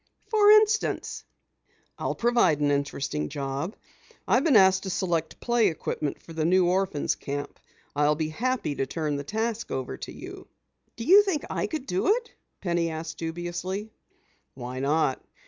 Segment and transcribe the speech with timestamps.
[0.29, 1.25] "For instance?"
[1.99, 3.75] "I'll provide an interesting job.
[4.27, 7.59] I've been asked to select play equipment for the new orphans' camp.
[7.95, 10.47] I'll be happy to turn the task over to you."
[10.95, 13.91] "Do you think I could do it?" Penny asked dubiously.
[14.55, 15.23] "Why not?